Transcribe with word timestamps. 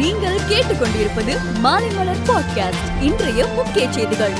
நீங்கள் 0.00 0.38
கேட்டுக்கொண்டிருப்பது 0.48 1.36
மாலைமலர் 1.64 2.22
பாட்காஸ்ட் 2.26 3.02
இன்றைய 3.02 3.46
முக்கிய 3.46 3.92
செய்திகள். 3.92 4.32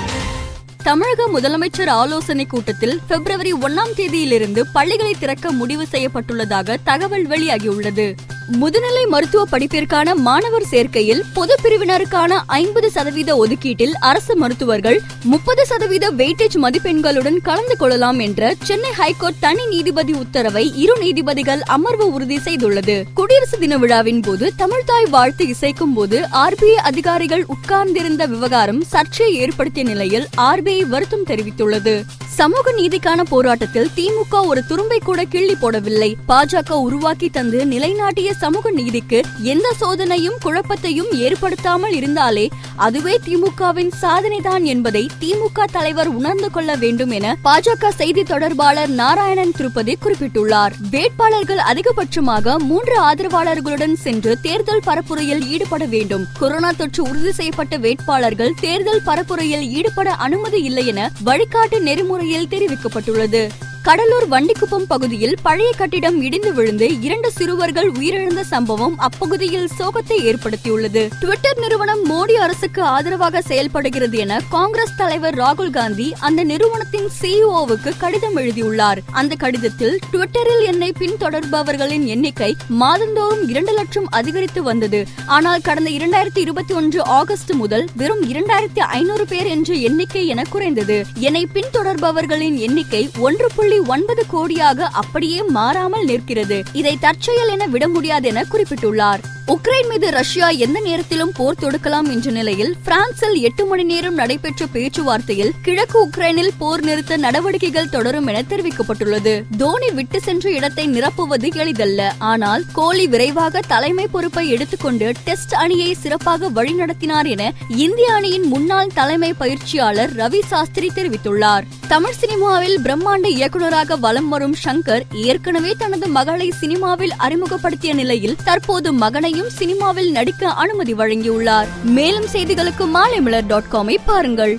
தமிழக 0.82 1.28
முதலமைச்சர் 1.34 1.88
ஆலோசனை 1.88 2.46
கூட்டத்தில் 2.46 3.00
பிப்ரவரி 3.08 3.52
ஒன்னாம் 3.52 3.94
தேதியிலிருந்து 3.96 4.64
பள்ளிகளை 4.72 5.16
திறக்க 5.20 5.50
முடிவு 5.50 5.86
செய்யப்பட்டுள்ளதாக 5.92 6.76
தகவல் 6.84 7.28
வெளியாகியுள்ளது. 7.28 8.14
முதுநிலை 8.58 9.02
மருத்துவ 9.08 9.46
படிப்பிற்கான 9.50 10.14
மாணவர் 10.14 10.66
சேர்க்கையில் 10.70 11.22
பொது 11.34 11.54
பிரிவினருக்கான 11.62 12.38
ஐம்பது 12.46 12.90
சதவீத 12.90 13.36
ஒதுக்கீட்டில் 13.36 13.92
அரசு 14.00 14.36
மருத்துவர்கள் 14.36 15.00
முப்பது 15.24 15.66
சதவீத 15.66 16.10
வெயிட்டேஜ் 16.10 16.56
மதிப்பெண்களுடன் 16.62 17.36
கலந்து 17.42 17.76
கொள்ளலாம் 17.76 18.18
என்ற 18.18 18.54
சென்னை 18.62 18.90
ஹைகோர்ட் 18.90 19.38
தனி 19.40 19.66
நீதிபதி 19.66 20.12
உத்தரவை 20.12 20.72
இரு 20.74 20.96
நீதிபதிகள் 21.00 21.60
அமர்வு 21.60 22.12
உறுதி 22.12 22.36
செய்துள்ளது. 22.36 23.02
குடியரசு 23.14 23.58
தின 23.58 23.76
விழாவின் 23.76 24.20
போது 24.20 24.52
தமிழ்தாய் 24.58 25.10
வாழ்த்து 25.10 25.46
இசைக்கும் 25.46 25.94
போது 25.94 26.20
ஆர்பிஐ 26.32 26.74
அதிகாரிகள் 26.74 27.44
உட்கார்ந்திருந்த 27.46 28.26
விவகாரம் 28.26 28.82
சர்ச்சையை 28.84 29.36
ஏற்படுத்திய 29.36 29.86
நிலையில் 29.86 30.26
ஆர்பிஐ 30.36 30.80
வருத்தம் 30.80 31.26
தெரிவித்துள்ளது. 31.26 32.02
சமூக 32.26 32.72
நீதிக்கான 32.72 33.22
போராட்டத்தில் 33.28 33.90
திமுக 33.96 34.46
ஒரு 34.46 34.64
துரும்பை 34.68 34.98
கூட 35.04 35.24
கிள்ளி 35.24 35.54
போடவில்லை. 35.54 36.16
பாஜக 36.28 36.70
உருவாக்கி 36.70 37.28
தந்து 37.28 37.66
நிலைநாட்டிய 37.66 38.34
சமூக 38.40 38.70
நீதிக்கு 38.70 39.18
எந்த 39.52 39.68
சோதனையும் 39.80 40.38
குழப்பத்தையும் 40.44 41.10
ஏற்படுத்தாமல் 41.26 41.94
இருந்தாலே 41.98 42.46
அதுவே 42.86 43.14
திமுகவின் 43.26 43.92
சாதனைதான் 44.02 44.64
என்பதை 44.72 45.02
திமுக 45.22 45.64
தலைவர் 45.72 46.10
உணர்ந்து 46.18 46.48
கொள்ள 46.50 46.70
வேண்டும் 46.74 47.12
என 47.18 47.36
பாஜக 47.44 47.92
செய்தி 48.00 48.22
தொடர்பாளர் 48.22 48.92
நாராயணன் 49.00 49.54
திருப்பதி 49.56 49.94
குறிப்பிட்டுள்ளார். 50.04 50.74
வேட்பாளர்கள் 50.90 51.62
அதிகபட்சமாக 51.70 52.56
மூன்று 52.68 52.96
ஆதரவாளர்களுடன் 53.08 53.96
சென்று 54.04 54.34
தேர்தல் 54.40 54.84
பரப்புரையில் 54.86 55.42
ஈடுபட 55.48 55.84
வேண்டும். 55.94 56.26
கொரோனா 56.38 56.72
தொற்று 56.72 57.02
உறுதி 57.02 57.32
செய்யப்பட்ட 57.32 57.76
வேட்பாளர்கள் 57.86 58.54
தேர்தல் 58.60 59.06
பரப்புரையில் 59.06 59.66
ஈடுபட 59.78 60.10
அனுமதி 60.26 60.60
இல்லை 60.62 60.86
என 60.86 61.10
வழிகாட்டு 61.24 61.80
நெறிமுறையில் 61.88 62.52
தெரிவிக்கப்பட்டுள்ளது. 62.52 63.44
கடலூர் 63.82 64.28
வண்டிக்குப்பம் 64.28 64.86
பகுதியில் 64.88 65.36
பழைய 65.42 65.70
கட்டிடம் 65.76 66.22
இடிந்து 66.22 66.54
விழுந்து 66.54 67.00
இரண்டு 67.00 67.30
சிறுவர்கள் 67.32 67.92
உயிரிழந்த 67.92 68.40
சம்பவம் 68.40 68.98
அப்பகுதியில் 68.98 69.68
சோகத்தை 69.78 70.16
ஏற்படுத்தியுள்ளது. 70.16 71.08
ட்விட்டர் 71.20 71.58
நிறுவனம் 71.58 72.10
மோடி 72.10 72.32
அரசுக்கு 72.32 72.82
ஆதரவாக 72.82 73.40
செயல்படுகிறது 73.40 74.18
என 74.18 74.40
காங்கிரஸ் 74.48 74.96
தலைவர் 74.96 75.34
ராகுல் 75.34 75.70
காந்தி 75.70 76.14
அந்த 76.18 76.44
நிறுவனத்தின் 76.44 77.08
சிஇஓவுக்கு 77.22 77.92
கடிதம் 77.98 78.36
எழுதியுள்ளார். 78.36 79.00
அந்த 79.10 79.34
கடிதத்தில் 79.34 79.98
ட்விட்டரில் 80.12 80.64
என்னை 80.64 80.92
பின்தொடர்பவர்களின் 80.98 82.04
எண்ணிக்கை 82.04 82.56
மாதந்தோறும் 82.68 83.48
இரண்டு 83.48 83.72
லட்சம் 83.72 84.08
அதிகரித்து 84.10 84.62
வந்தது. 84.62 85.06
ஆனால் 85.26 85.60
கடந்த 85.60 85.90
இரண்டாயிரத்தி 85.90 86.38
இருபத்தி 86.38 86.74
ஒன்று 86.74 87.04
ஆகஸ்ட் 87.04 87.52
முதல் 87.52 87.88
வெறும் 87.96 88.22
இரண்டாயிரத்தி 88.22 88.78
ஐநூறு 88.78 89.26
பேர் 89.26 89.46
என்ற 89.46 89.74
எண்ணிக்கை 89.74 90.26
என 90.26 90.42
குறைந்தது. 90.50 91.04
என்னை 91.14 91.48
பின்தொடர்பவர்களின் 91.54 92.56
எண்ணிக்கை 92.56 93.10
ஒன்று 93.18 93.48
புள்ளி 93.54 93.68
ஒன்பது 93.78 94.24
கோடியாக 94.32 94.80
அப்படியே 94.80 95.42
மாறாமல் 95.42 96.04
நிற்கிறது. 96.04 96.62
இதை 96.72 96.96
தற்செயல் 97.00 97.48
என 97.48 97.66
விட 97.66 97.88
முடியாது 97.88 98.28
என 98.28 98.44
குறிப்பிட்டுள்ளார். 98.50 99.18
உக்ரைன் 99.52 99.88
மீது 99.88 100.10
ரஷ்யா 100.10 100.48
எந்த 100.48 100.80
நேரத்திலும் 100.80 101.32
போர் 101.36 101.56
தொடுக்கலாம் 101.60 102.08
என்ற 102.10 102.30
நிலையில் 102.30 102.76
பிரான்சில் 102.84 103.36
எட்டு 103.40 103.66
மணி 103.66 103.82
நேரம் 103.82 104.14
நடைபெற்ற 104.14 104.66
பேச்சுவார்த்தையில் 104.74 105.50
கிழக்கு 105.62 105.96
உக்ரைனில் 106.06 106.50
போர் 106.58 106.82
நிறுத்த 106.82 107.16
நடவடிக்கைகள் 107.16 107.88
தொடரும் 107.88 108.26
என 108.26 108.42
தெரிவிக்கப்பட்டுள்ளது. 108.42 109.42
தோனி 109.56 109.90
விட்டு 109.90 110.20
சென்ற 110.20 110.50
இடத்தை 110.50 110.88
நிரப்புவது 110.88 111.50
எளிதல்ல. 111.54 112.12
ஆனால் 112.18 112.64
கோலி 112.72 113.06
விரைவாக 113.06 113.60
தலைமை 113.66 114.06
பொறுப்பை 114.06 114.48
எடுத்துக்கொண்டு 114.48 115.12
டெஸ்ட் 115.24 115.54
அணியை 115.54 115.94
சிறப்பாக 115.94 116.50
வழிநடத்தினார் 116.50 117.26
என 117.26 117.52
இந்திய 117.68 118.12
அணியின் 118.12 118.42
முன்னாள் 118.42 118.94
தலைமை 118.94 119.32
பயிற்சியாளர் 119.32 120.14
ரவி 120.14 120.42
சாஸ்திரி 120.46 120.90
தெரிவித்துள்ளார். 120.94 121.66
தமிழ் 121.88 122.18
சினிமாவில் 122.18 122.78
பிரம்மாண்ட 122.80 123.28
இயக்குநராக 123.28 123.96
வலம் 123.96 124.28
வரும் 124.28 124.56
சங்கர் 124.64 125.06
ஏற்கனவே 125.12 125.74
தனது 125.78 126.06
மகளை 126.06 126.50
சினிமாவில் 126.50 127.16
அறிமுகப்படுத்திய 127.16 127.94
நிலையில் 127.94 128.36
தற்போது 128.44 128.92
மகனையும் 128.92 129.38
சினிமாவில் 129.48 130.10
நடிக்க 130.10 130.48
அனுமதி 130.48 130.94
வழங்கியுள்ளார். 130.94 131.66
மேலும் 131.84 132.26
செய்திகளுக்கு 132.32 132.86
மாலைமலர் 132.94 133.46
டாட் 133.46 133.70
காமை 133.72 133.96
பாருங்கள். 134.04 134.58